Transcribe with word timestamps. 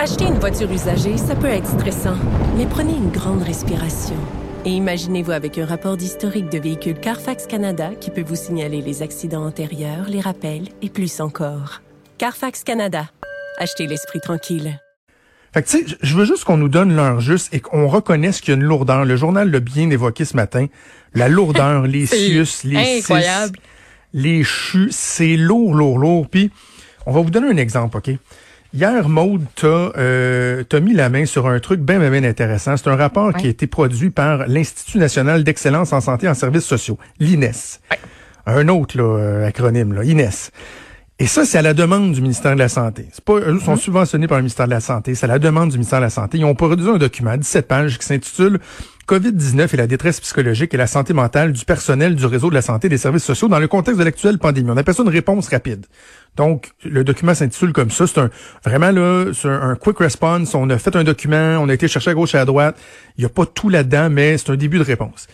Acheter 0.00 0.26
une 0.26 0.38
voiture 0.38 0.70
usagée, 0.70 1.16
ça 1.16 1.34
peut 1.34 1.48
être 1.48 1.66
stressant, 1.66 2.14
mais 2.56 2.66
prenez 2.66 2.92
une 2.92 3.10
grande 3.10 3.42
respiration. 3.42 4.14
Et 4.64 4.70
imaginez-vous 4.70 5.32
avec 5.32 5.58
un 5.58 5.66
rapport 5.66 5.96
d'historique 5.96 6.48
de 6.50 6.58
véhicule 6.58 7.00
Carfax 7.00 7.48
Canada 7.48 7.90
qui 8.00 8.12
peut 8.12 8.22
vous 8.22 8.36
signaler 8.36 8.80
les 8.80 9.02
accidents 9.02 9.44
antérieurs, 9.44 10.08
les 10.08 10.20
rappels 10.20 10.68
et 10.82 10.88
plus 10.88 11.20
encore. 11.20 11.82
Carfax 12.16 12.62
Canada. 12.62 13.10
Achetez 13.58 13.88
l'esprit 13.88 14.20
tranquille. 14.20 14.80
Fait 15.52 15.64
que, 15.64 15.68
tu 15.68 15.78
sais, 15.78 15.96
je 16.00 16.14
veux 16.14 16.26
juste 16.26 16.44
qu'on 16.44 16.58
nous 16.58 16.68
donne 16.68 16.94
l'heure 16.94 17.20
juste 17.20 17.52
et 17.52 17.58
qu'on 17.58 17.88
reconnaisse 17.88 18.40
qu'il 18.40 18.54
y 18.54 18.56
a 18.56 18.60
une 18.60 18.66
lourdeur. 18.66 19.04
Le 19.04 19.16
journal 19.16 19.50
l'a 19.50 19.58
bien 19.58 19.90
évoqué 19.90 20.24
ce 20.24 20.36
matin. 20.36 20.66
La 21.12 21.28
lourdeur, 21.28 21.82
les 21.88 22.06
sius, 22.06 22.62
les 22.62 22.98
incroyable. 22.98 23.58
les 24.12 24.44
chus, 24.44 24.90
c'est 24.92 25.36
lourd, 25.36 25.74
lourd, 25.74 25.98
lourd. 25.98 26.28
Puis, 26.28 26.52
on 27.04 27.10
va 27.10 27.20
vous 27.20 27.30
donner 27.30 27.48
un 27.48 27.56
exemple, 27.56 27.96
OK? 27.96 28.10
Hier, 28.74 29.08
Maude, 29.08 29.46
t'as 29.54 29.92
euh, 29.96 30.62
t'as 30.62 30.80
mis 30.80 30.92
la 30.92 31.08
main 31.08 31.24
sur 31.24 31.46
un 31.46 31.58
truc 31.58 31.80
bien, 31.80 31.98
bien, 31.98 32.10
bien 32.10 32.24
intéressant. 32.24 32.76
C'est 32.76 32.88
un 32.88 32.96
rapport 32.96 33.32
qui 33.32 33.46
a 33.46 33.48
été 33.48 33.66
produit 33.66 34.10
par 34.10 34.46
l'Institut 34.46 34.98
national 34.98 35.42
d'excellence 35.42 35.94
en 35.94 36.02
santé 36.02 36.26
et 36.26 36.28
en 36.28 36.34
services 36.34 36.66
sociaux, 36.66 36.98
l'INES. 37.18 37.80
Un 38.44 38.68
autre 38.68 38.98
là, 38.98 39.04
euh, 39.04 39.46
acronyme, 39.46 39.94
là, 39.94 40.04
INES. 40.04 40.50
Et 41.18 41.26
ça, 41.26 41.46
c'est 41.46 41.58
à 41.58 41.62
la 41.62 41.72
demande 41.72 42.12
du 42.12 42.20
ministère 42.20 42.54
de 42.54 42.58
la 42.58 42.68
Santé. 42.68 43.06
C'est 43.10 43.24
pas, 43.24 43.38
eux 43.40 43.58
sont 43.58 43.76
subventionnés 43.76 44.28
par 44.28 44.36
le 44.36 44.42
ministère 44.42 44.66
de 44.66 44.70
la 44.70 44.80
Santé. 44.80 45.14
C'est 45.14 45.24
à 45.24 45.28
la 45.28 45.38
demande 45.38 45.70
du 45.70 45.78
ministère 45.78 45.98
de 46.00 46.04
la 46.04 46.10
Santé. 46.10 46.38
Ils 46.38 46.44
ont 46.44 46.54
produit 46.54 46.88
un 46.88 46.98
document, 46.98 47.36
17 47.36 47.66
pages, 47.66 47.98
qui 47.98 48.06
s'intitule 48.06 48.60
COVID-19 49.08 49.72
et 49.72 49.76
la 49.78 49.86
détresse 49.86 50.20
psychologique 50.20 50.74
et 50.74 50.76
la 50.76 50.86
santé 50.86 51.14
mentale 51.14 51.52
du 51.52 51.64
personnel 51.64 52.14
du 52.14 52.26
réseau 52.26 52.50
de 52.50 52.54
la 52.54 52.62
santé 52.62 52.86
et 52.86 52.90
des 52.90 52.98
services 52.98 53.24
sociaux 53.24 53.48
dans 53.48 53.58
le 53.58 53.66
contexte 53.66 53.98
de 53.98 54.04
l'actuelle 54.04 54.38
pandémie. 54.38 54.70
On 54.70 54.76
appelle 54.76 54.94
ça 54.94 55.02
une 55.02 55.08
réponse 55.08 55.48
rapide. 55.48 55.86
Donc, 56.38 56.70
le 56.84 57.04
document 57.04 57.34
s'intitule 57.34 57.72
comme 57.72 57.90
ça. 57.90 58.06
C'est 58.06 58.18
un, 58.18 58.30
vraiment 58.64 58.90
là, 58.90 59.32
c'est 59.34 59.48
un, 59.48 59.70
un 59.70 59.74
quick 59.74 59.98
response. 59.98 60.54
On 60.54 60.70
a 60.70 60.78
fait 60.78 60.96
un 60.96 61.04
document, 61.04 61.58
on 61.60 61.68
a 61.68 61.74
été 61.74 61.88
chercher 61.88 62.12
à 62.12 62.14
gauche 62.14 62.34
et 62.34 62.38
à 62.38 62.44
droite. 62.44 62.78
Il 63.18 63.22
n'y 63.22 63.26
a 63.26 63.28
pas 63.28 63.44
tout 63.44 63.68
là-dedans, 63.68 64.08
mais 64.08 64.38
c'est 64.38 64.50
un 64.50 64.56
début 64.56 64.78
de 64.78 64.84
réponse. 64.84 65.26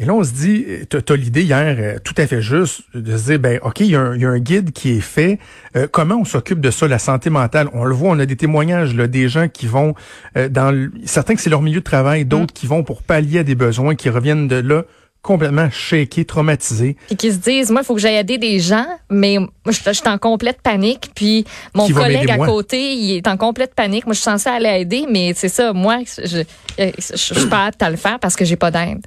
Et 0.00 0.04
là, 0.04 0.14
on 0.14 0.22
se 0.22 0.32
dit, 0.32 0.64
t'as 0.88 0.98
as, 1.08 1.16
l'idée 1.16 1.42
hier, 1.42 1.76
euh, 1.78 1.98
tout 1.98 2.14
à 2.18 2.26
fait 2.26 2.40
juste, 2.40 2.82
de 2.94 3.16
se 3.16 3.24
dire, 3.24 3.40
ben, 3.40 3.58
OK, 3.62 3.80
il 3.80 3.86
y, 3.86 3.96
a 3.96 4.00
un, 4.00 4.14
il 4.14 4.20
y 4.20 4.26
a 4.26 4.28
un 4.28 4.38
guide 4.38 4.70
qui 4.70 4.92
est 4.92 5.00
fait. 5.00 5.40
Euh, 5.76 5.88
comment 5.90 6.16
on 6.16 6.24
s'occupe 6.24 6.60
de 6.60 6.70
ça, 6.70 6.86
la 6.86 7.00
santé 7.00 7.30
mentale? 7.30 7.68
On 7.72 7.84
le 7.84 7.94
voit, 7.94 8.10
on 8.10 8.18
a 8.20 8.26
des 8.26 8.36
témoignages, 8.36 8.94
là, 8.94 9.08
des 9.08 9.28
gens 9.28 9.48
qui 9.48 9.66
vont 9.66 9.94
euh, 10.36 10.48
dans... 10.48 10.70
Le, 10.70 10.92
certains 11.04 11.34
que 11.34 11.40
c'est 11.40 11.50
leur 11.50 11.62
milieu 11.62 11.80
de 11.80 11.84
travail, 11.84 12.26
d'autres 12.26 12.54
qui 12.54 12.68
vont 12.68 12.84
pour 12.84 13.02
pallier 13.02 13.40
à 13.40 13.42
des 13.42 13.56
besoins, 13.56 13.96
qui 13.96 14.08
reviennent 14.08 14.46
de 14.46 14.56
là 14.56 14.84
complètement 15.22 15.68
shakés, 15.70 16.24
traumatisés. 16.24 16.96
Puis 17.08 17.16
qui 17.16 17.32
se 17.32 17.38
disent, 17.38 17.70
moi, 17.70 17.82
il 17.82 17.84
faut 17.84 17.94
que 17.94 18.00
j'aille 18.00 18.16
aider 18.16 18.38
des 18.38 18.60
gens, 18.60 18.86
mais 19.10 19.38
moi, 19.38 19.48
je, 19.66 19.78
je 19.84 19.92
suis 19.92 20.08
en 20.08 20.18
complète 20.18 20.60
panique. 20.62 21.10
Puis 21.14 21.44
mon 21.74 21.86
Qui 21.86 21.92
collègue 21.92 22.30
à 22.30 22.36
moi? 22.36 22.46
côté, 22.46 22.94
il 22.94 23.16
est 23.16 23.28
en 23.28 23.36
complète 23.36 23.74
panique. 23.74 24.06
Moi, 24.06 24.14
je 24.14 24.20
suis 24.20 24.24
censée 24.24 24.48
aller 24.48 24.80
aider, 24.80 25.06
mais 25.10 25.32
c'est 25.34 25.48
ça, 25.48 25.72
moi, 25.72 25.98
je, 26.06 26.42
je, 26.78 26.84
je 27.10 27.16
suis 27.16 27.46
pas 27.48 27.66
apte 27.66 27.82
à 27.82 27.90
le 27.90 27.96
faire 27.96 28.18
parce 28.20 28.36
que 28.36 28.44
j'ai 28.44 28.56
pas 28.56 28.70
d'aide. 28.70 29.04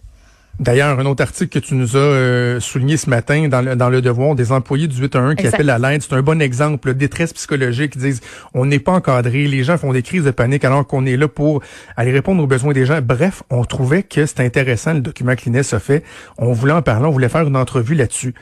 D'ailleurs, 0.60 1.00
un 1.00 1.06
autre 1.06 1.24
article 1.24 1.60
que 1.60 1.66
tu 1.66 1.74
nous 1.74 1.96
as 1.96 2.00
euh, 2.00 2.60
souligné 2.60 2.96
ce 2.98 3.10
matin 3.10 3.48
dans 3.48 3.62
le, 3.62 3.76
dans 3.76 3.90
le 3.90 4.02
Devoir, 4.02 4.36
des 4.36 4.52
employés 4.52 4.88
du 4.88 4.96
8 5.02 5.16
à 5.16 5.20
1 5.20 5.36
qui 5.36 5.46
Exact. 5.46 5.56
appellent 5.56 5.70
à 5.72 5.80
l'aide, 5.80 6.04
c'est 6.04 6.14
un 6.14 6.22
bon 6.22 6.40
exemple, 6.40 6.90
là, 6.90 6.94
détresse 6.94 7.34
psychologique, 7.34 7.94
qui 7.94 8.00
disent 8.00 8.22
on 8.54 8.66
n'est 8.66 8.80
pas 8.80 8.92
encadré, 8.92 9.48
les 9.48 9.64
gens 9.64 9.78
font 9.78 9.92
des 9.92 10.04
crises 10.04 10.24
de 10.24 10.32
panique 10.32 10.64
alors 10.64 10.86
qu'on 10.86 11.06
est 11.06 11.18
là 11.18 11.28
pour 11.28 11.64
aller 11.98 12.12
répondre 12.12 12.44
aux 12.44 12.48
besoins 12.48 12.74
des 12.74 12.86
gens. 12.86 13.00
Bref, 13.02 13.42
on 13.50 13.64
trouvait 13.64 14.04
que 14.04 14.26
c'était 14.26 14.46
intéressant 14.46 14.94
le 14.94 15.02
document 15.02 15.36
que 15.36 15.46
l'INES 15.46 15.74
a 15.74 15.80
fait. 15.80 16.04
On 16.38 16.54
voulait 16.54 16.74
en 16.74 16.84
parler, 16.84 17.08
on 17.08 17.12
voulait 17.12 17.30
faire 17.30 17.48
une 17.48 17.58
entrevue 17.58 17.96
là-dessus. 17.96 18.36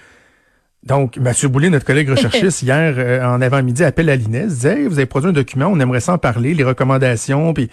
Donc, 0.84 1.18
Mathieu 1.18 1.48
Boulay, 1.50 1.70
notre 1.70 1.86
collègue 1.86 2.10
recherchiste, 2.10 2.62
hier, 2.64 2.96
euh, 2.98 3.24
en 3.24 3.42
avant-midi, 3.42 3.84
appelle 3.84 4.10
à 4.10 4.16
l'INES, 4.16 4.48
disait, 4.48 4.82
Hey, 4.82 4.88
vous 4.88 4.98
avez 4.98 5.06
produit 5.06 5.30
un 5.30 5.34
document, 5.34 5.68
on 5.68 5.80
aimerait 5.80 6.00
s'en 6.00 6.18
parler, 6.18 6.54
les 6.54 6.64
recommandations, 6.64 7.54
puis 7.54 7.70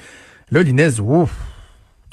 là, 0.51 0.63
l'INES, 0.63 0.91
dit, 0.91 1.01
ouf, 1.01 1.31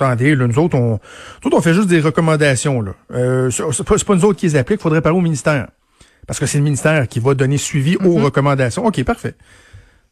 attendez, 0.03 0.35
là, 0.35 0.47
nous 0.47 0.59
autres, 0.59 0.77
on, 0.77 0.91
nous 0.91 1.47
autres, 1.47 1.57
on 1.57 1.61
fait 1.61 1.73
juste 1.73 1.87
des 1.87 1.99
recommandations, 1.99 2.81
là. 2.81 2.93
Euh, 3.11 3.49
c'est 3.49 3.83
pas, 3.83 4.15
nous 4.15 4.25
autres 4.25 4.39
qui 4.39 4.47
les 4.47 4.55
appliquent, 4.55 4.81
faudrait 4.81 5.01
parler 5.01 5.17
au 5.17 5.21
ministère. 5.21 5.67
Parce 6.27 6.39
que 6.39 6.45
c'est 6.45 6.57
le 6.57 6.63
ministère 6.63 7.07
qui 7.07 7.19
va 7.19 7.33
donner 7.33 7.57
suivi 7.57 7.97
aux 7.97 8.15
recommandations. 8.15 8.85
OK, 8.85 9.03
parfait. 9.03 9.35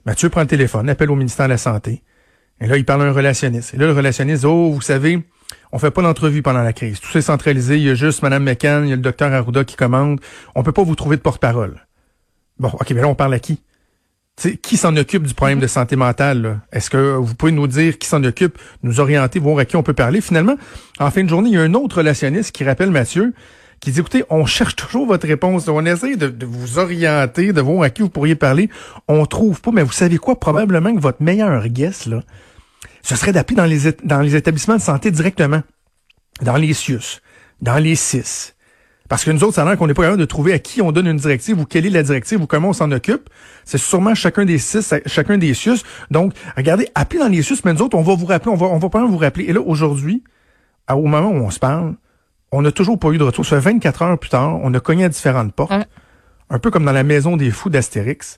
Mathieu 0.06 0.30
prend 0.30 0.42
le 0.42 0.48
téléphone, 0.48 0.90
appelle 0.90 1.12
au 1.12 1.16
ministère 1.16 1.46
de 1.46 1.52
la 1.52 1.58
Santé. 1.58 2.04
Et 2.60 2.68
là, 2.68 2.78
il 2.78 2.86
parle 2.86 3.04
à 3.04 3.06
un 3.06 3.12
relationniste. 3.12 3.74
Et 3.74 3.78
là, 3.78 3.88
le 3.88 3.94
relationniste 3.94 4.42
dit, 4.42 4.48
oh, 4.48 4.72
vous 4.72 4.82
savez, 4.82 5.24
on 5.72 5.80
fait 5.80 5.92
pas 5.92 6.02
d'entrevue 6.02 6.42
pendant 6.42 6.64
la 6.64 6.74
crise. 6.74 7.00
Tout 7.00 7.10
c'est 7.12 7.22
centralisé. 7.22 7.78
Il 7.78 7.84
y 7.84 7.90
a 7.90 7.96
juste 7.96 8.24
Mme 8.24 8.44
McCann, 8.44 8.86
il 8.86 8.90
y 8.90 8.94
a 8.94 8.96
le 8.96 9.02
docteur 9.02 9.32
Arruda 9.32 9.64
qui 9.64 9.76
commande. 9.76 10.20
On 10.54 10.64
peut 10.64 10.72
pas 10.72 10.84
vous 10.84 10.96
trouver 10.96 11.18
de 11.18 11.22
porte-parole. 11.22 11.86
Bon, 12.60 12.70
OK, 12.70 12.92
mais 12.92 13.02
là, 13.02 13.08
on 13.08 13.16
parle 13.16 13.34
à 13.34 13.40
qui? 13.40 13.62
Qui 14.62 14.78
s'en 14.78 14.96
occupe 14.96 15.28
du 15.28 15.34
problème 15.34 15.60
de 15.60 15.68
santé 15.68 15.96
mentale? 15.96 16.62
Est-ce 16.72 16.90
que 16.90 17.16
vous 17.16 17.36
pouvez 17.36 17.52
nous 17.52 17.68
dire 17.68 17.98
qui 17.98 18.08
s'en 18.08 18.24
occupe, 18.24 18.58
nous 18.82 19.00
orienter, 19.00 19.40
voir 19.40 19.60
à 19.60 19.66
qui 19.66 19.76
on 19.76 19.84
peut 19.84 19.94
parler? 19.94 20.22
Finalement, 20.22 20.56
en 21.00 21.12
fin 21.12 21.24
de 21.24 21.30
journée, 21.30 21.50
il 21.50 21.56
y 21.56 21.58
a 21.58 21.62
un 21.62 21.74
autre 21.74 21.98
relationniste 21.98 22.52
qui 22.52 22.64
rappelle 22.64 22.90
Mathieu, 22.90 23.34
qui 23.80 23.92
dit, 23.92 24.00
écoutez, 24.00 24.24
on 24.30 24.46
cherche 24.46 24.76
toujours 24.76 25.06
votre 25.06 25.28
réponse. 25.28 25.68
On 25.68 25.86
essaie 25.86 26.16
de, 26.16 26.46
vous 26.46 26.80
orienter, 26.80 27.54
de 27.54 27.62
voir 27.62 27.84
à 27.84 27.90
qui 27.90 28.02
vous 28.02 28.10
pourriez 28.10 28.36
parler. 28.36 28.70
On 29.08 29.26
trouve 29.26 29.62
pas, 29.62 29.72
mais 29.72 29.84
vous 29.84 29.92
savez 29.92 30.18
quoi? 30.18 30.40
Probablement 30.40 30.94
que 30.96 31.00
votre 31.00 31.22
meilleur 31.22 31.68
guess, 31.68 32.06
là, 32.06 32.22
ce 33.04 33.16
serait 33.16 33.34
d'appeler 33.34 33.58
dans 33.58 33.66
les, 33.66 33.92
dans 34.04 34.22
les 34.22 34.36
établissements 34.36 34.78
de 34.78 34.82
santé 34.82 35.12
directement. 35.12 35.62
Dans 36.42 36.58
les 36.58 36.74
CIUS, 36.74 37.22
dans 37.62 37.78
les 37.78 37.96
CIS. 37.96 38.54
Parce 39.12 39.26
que 39.26 39.32
nous 39.32 39.44
autres, 39.44 39.56
ça 39.56 39.64
a 39.64 39.66
l'air 39.66 39.78
qu'on 39.78 39.88
n'est 39.88 39.94
pas 39.94 40.04
capable 40.04 40.22
de 40.22 40.26
trouver 40.26 40.54
à 40.54 40.60
qui 40.60 40.82
on 40.82 40.94
donne 40.94 41.06
une 41.06 41.18
directive 41.18 41.60
ou 41.60 41.66
quelle 41.66 41.86
est 41.86 41.90
la 41.90 42.02
directive 42.02 42.42
ou 42.42 42.48
comment 42.48 42.70
on 42.70 42.74
s'en 42.74 42.90
occupe. 42.94 43.30
C'est 43.66 43.78
sûrement 43.78 44.16
chacun 44.16 44.46
des 44.46 44.58
CIS, 44.58 45.02
chacun 45.06 45.38
des 45.38 45.54
CIUS. 45.54 45.80
Donc, 46.12 46.32
regardez, 46.56 46.88
appelez 46.96 47.20
dans 47.20 47.28
les 47.28 47.44
CIUS, 47.44 47.58
mais 47.66 47.74
nous 47.74 47.82
autres, 47.82 47.98
on 47.98 48.04
va 48.04 48.16
vous 48.16 48.26
rappeler, 48.26 48.52
on 48.52 48.56
va, 48.56 48.68
on 48.68 48.78
va 48.78 48.88
pas 48.88 49.06
vous 49.06 49.18
rappeler. 49.18 49.44
Et 49.50 49.52
là, 49.52 49.60
aujourd'hui, 49.60 50.24
au 50.90 51.06
moment 51.08 51.28
où 51.28 51.44
on 51.44 51.50
se 51.50 51.60
parle, 51.60 51.96
on 52.54 52.62
n'a 52.62 52.72
toujours 52.72 52.98
pas 52.98 53.10
eu 53.10 53.18
de 53.18 53.24
retour. 53.26 53.46
Ça 53.46 53.60
fait 53.60 53.74
24 53.74 54.02
heures 54.02 54.18
plus 54.18 54.30
tard, 54.30 54.58
on 54.64 54.74
a 54.74 54.80
cogné 54.80 55.04
à 55.04 55.10
différentes 55.10 55.52
portes. 55.52 55.74
Un 56.50 56.60
peu 56.60 56.72
comme 56.72 56.86
dans 56.86 56.94
la 56.94 57.04
maison 57.04 57.36
des 57.36 57.52
fous 57.52 57.70
d'Astérix. 57.70 58.38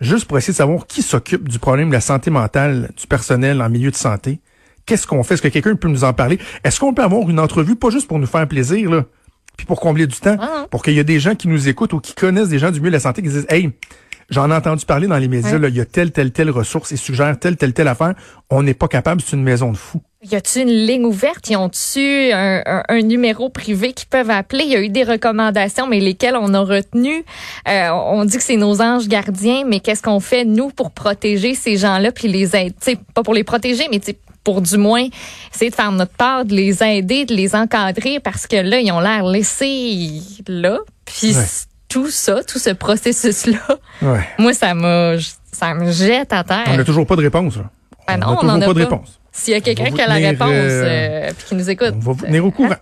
Juste 0.00 0.24
pour 0.24 0.38
essayer 0.38 0.54
de 0.54 0.56
savoir 0.56 0.86
qui 0.86 1.02
s'occupe 1.02 1.50
du 1.50 1.58
problème 1.58 1.88
de 1.88 1.92
la 1.92 2.00
santé 2.00 2.30
mentale 2.30 2.92
du 2.98 3.06
personnel 3.06 3.60
en 3.60 3.68
milieu 3.68 3.90
de 3.90 3.96
santé. 3.96 4.40
Qu'est-ce 4.86 5.06
qu'on 5.06 5.22
fait? 5.22 5.34
Est-ce 5.34 5.42
que 5.42 5.48
quelqu'un 5.48 5.74
peut 5.74 5.88
nous 5.88 6.04
en 6.04 6.14
parler? 6.14 6.38
Est-ce 6.64 6.80
qu'on 6.80 6.94
peut 6.94 7.02
avoir 7.02 7.28
une 7.28 7.38
entrevue, 7.38 7.76
pas 7.76 7.90
juste 7.90 8.08
pour 8.08 8.18
nous 8.18 8.26
faire 8.26 8.48
plaisir, 8.48 8.90
là, 8.90 9.04
puis 9.58 9.66
pour 9.66 9.78
combler 9.80 10.06
du 10.06 10.16
temps, 10.18 10.36
Ah. 10.40 10.66
pour 10.70 10.82
qu'il 10.82 10.94
y 10.94 10.98
ait 10.98 11.04
des 11.04 11.20
gens 11.20 11.34
qui 11.34 11.48
nous 11.48 11.68
écoutent 11.68 11.92
ou 11.92 12.00
qui 12.00 12.14
connaissent 12.14 12.48
des 12.48 12.58
gens 12.58 12.70
du 12.70 12.78
milieu 12.80 12.90
de 12.90 12.96
la 12.96 13.00
santé 13.00 13.20
qui 13.22 13.28
disent, 13.28 13.46
hey, 13.50 13.72
j'en 14.30 14.50
ai 14.50 14.54
entendu 14.54 14.84
parler 14.86 15.06
dans 15.06 15.16
les 15.18 15.28
médias, 15.28 15.58
Ouais. 15.58 15.68
il 15.68 15.76
y 15.76 15.80
a 15.80 15.84
telle, 15.84 16.12
telle, 16.12 16.30
telle 16.32 16.50
ressource 16.50 16.92
et 16.92 16.96
suggère 16.96 17.38
telle, 17.38 17.56
telle, 17.56 17.72
telle 17.72 17.88
affaire. 17.88 18.14
On 18.50 18.62
n'est 18.62 18.74
pas 18.74 18.88
capable, 18.88 19.20
c'est 19.20 19.36
une 19.36 19.42
maison 19.42 19.72
de 19.72 19.76
fous. 19.76 20.00
Y 20.22 20.34
a-tu 20.34 20.60
une 20.62 20.68
ligne 20.70 21.04
ouverte? 21.04 21.48
Y 21.48 21.54
ont-tu 21.56 22.32
un, 22.32 22.60
un- 22.66 22.82
un 22.88 23.00
numéro 23.02 23.50
privé 23.50 23.92
qu'ils 23.92 24.08
peuvent 24.08 24.30
appeler? 24.30 24.64
Il 24.64 24.70
y 24.72 24.76
a 24.76 24.80
eu 24.80 24.88
des 24.88 25.04
recommandations, 25.04 25.86
mais 25.86 26.00
lesquelles 26.00 26.34
on 26.36 26.54
a 26.54 26.60
retenues? 26.60 27.24
Euh, 27.68 27.90
on 27.90 28.24
dit 28.24 28.36
que 28.36 28.42
c'est 28.42 28.56
nos 28.56 28.82
anges 28.82 29.06
gardiens, 29.06 29.62
mais 29.64 29.78
qu'est-ce 29.78 30.02
qu'on 30.02 30.18
fait, 30.18 30.44
nous, 30.44 30.70
pour 30.70 30.90
protéger 30.90 31.54
ces 31.54 31.76
gens-là, 31.76 32.10
puis 32.10 32.26
les 32.26 32.56
aider? 32.56 32.74
Pas 33.14 33.22
pour 33.22 33.32
les 33.34 33.44
protéger, 33.44 33.84
mais 33.92 34.00
pour 34.42 34.60
du 34.60 34.76
moins 34.76 35.06
essayer 35.54 35.70
de 35.70 35.76
faire 35.76 35.92
notre 35.92 36.14
part, 36.14 36.44
de 36.44 36.54
les 36.54 36.82
aider, 36.82 37.24
de 37.24 37.34
les 37.34 37.54
encadrer, 37.54 38.18
parce 38.18 38.46
que 38.48 38.56
là, 38.56 38.80
ils 38.80 38.90
ont 38.90 39.00
l'air 39.00 39.24
laissés 39.24 40.20
là. 40.48 40.78
Puis 41.04 41.36
Ouais. 41.36 41.44
Tout 41.88 42.10
ça, 42.10 42.42
tout 42.44 42.58
ce 42.58 42.70
processus-là, 42.70 43.58
Ouais. 44.02 44.28
moi, 44.38 44.52
ça 44.52 44.74
m'a, 44.74 45.14
ça 45.52 45.74
me 45.74 45.90
jette 45.90 46.32
à 46.32 46.44
terre. 46.44 46.64
On 46.68 46.76
n'a 46.76 46.84
toujours 46.84 47.06
pas 47.06 47.16
de 47.16 47.22
réponse, 47.22 47.56
là. 47.56 47.64
Ben 48.06 48.14
on 48.14 48.18
non, 48.18 48.26
n'a 48.26 48.32
on 48.32 48.36
toujours 48.36 48.50
en 48.56 48.60
a 48.62 48.66
pas 48.66 48.74
de 48.74 48.78
réponse. 48.80 49.20
S'il 49.32 49.54
y 49.54 49.56
a 49.56 49.60
quelqu'un 49.60 49.90
qui 49.90 50.00
a 50.00 50.06
la 50.06 50.14
réponse, 50.14 50.48
euh, 50.50 51.28
euh, 51.28 51.30
puis 51.36 51.46
qui 51.48 51.54
nous 51.54 51.68
écoute. 51.70 51.92
On 51.94 51.98
va 51.98 52.12
vous 52.12 52.24
tenir 52.26 52.44
au 52.44 52.50
courant. 52.50 52.74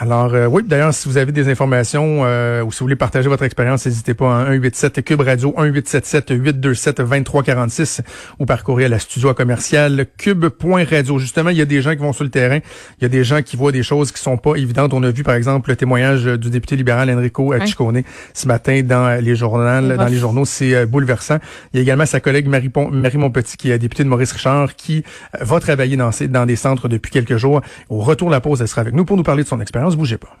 Alors, 0.00 0.34
euh, 0.34 0.46
oui, 0.46 0.62
d'ailleurs, 0.66 0.92
si 0.92 1.08
vous 1.08 1.18
avez 1.18 1.30
des 1.30 1.48
informations 1.48 2.22
euh, 2.24 2.64
ou 2.64 2.72
si 2.72 2.80
vous 2.80 2.86
voulez 2.86 2.96
partager 2.96 3.28
votre 3.28 3.44
expérience, 3.44 3.86
n'hésitez 3.86 4.12
pas 4.12 4.40
à 4.40 4.46
187 4.46 5.04
Cube 5.04 5.20
Radio, 5.20 5.50
1877 5.56 6.30
827 6.30 6.96
2346 7.00 8.02
ou 8.40 8.44
par 8.44 8.64
courriel 8.64 8.92
à 8.92 8.98
studio 8.98 9.28
à 9.28 9.34
commercial 9.34 10.06
cube.radio. 10.18 11.18
Justement, 11.20 11.50
il 11.50 11.58
y 11.58 11.62
a 11.62 11.64
des 11.64 11.80
gens 11.80 11.92
qui 11.92 11.98
vont 11.98 12.12
sur 12.12 12.24
le 12.24 12.30
terrain, 12.30 12.58
il 12.98 13.02
y 13.02 13.04
a 13.04 13.08
des 13.08 13.22
gens 13.22 13.40
qui 13.42 13.56
voient 13.56 13.70
des 13.70 13.84
choses 13.84 14.10
qui 14.10 14.20
sont 14.20 14.36
pas 14.36 14.56
évidentes. 14.56 14.92
On 14.94 15.02
a 15.04 15.12
vu, 15.12 15.22
par 15.22 15.36
exemple, 15.36 15.70
le 15.70 15.76
témoignage 15.76 16.24
du 16.24 16.50
député 16.50 16.74
libéral 16.74 17.08
Enrico 17.08 17.54
Ciccone 17.64 18.02
ce 18.32 18.48
matin 18.48 18.82
dans 18.82 19.20
les 19.22 19.36
journaux. 19.36 19.64
Dans 19.96 20.06
les 20.06 20.18
journaux, 20.18 20.44
c'est 20.44 20.74
euh, 20.74 20.86
bouleversant. 20.86 21.38
Il 21.72 21.76
y 21.76 21.78
a 21.78 21.82
également 21.82 22.06
sa 22.06 22.18
collègue 22.18 22.48
Marie, 22.48 22.68
Pon- 22.68 22.90
Marie 22.90 23.18
Montpetit, 23.18 23.56
qui 23.56 23.70
est 23.70 23.78
députée 23.78 24.02
de 24.02 24.08
Maurice 24.08 24.32
Richard, 24.32 24.74
qui 24.74 25.04
euh, 25.40 25.44
va 25.44 25.60
travailler 25.60 25.96
dans, 25.96 26.10
dans 26.30 26.46
des 26.46 26.56
centres 26.56 26.88
depuis 26.88 27.12
quelques 27.12 27.36
jours. 27.36 27.60
Au 27.90 28.00
retour 28.00 28.26
de 28.28 28.32
la 28.34 28.40
pause, 28.40 28.60
elle 28.60 28.66
sera 28.68 28.80
avec 28.80 28.92
nous 28.94 29.04
pour 29.04 29.16
nous 29.16 29.22
parler 29.22 29.44
de 29.44 29.48
son 29.48 29.60
expérience. 29.60 29.83
Bougez 29.92 30.18
pas. 30.18 30.36